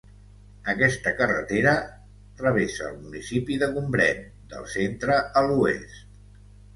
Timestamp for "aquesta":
0.71-1.11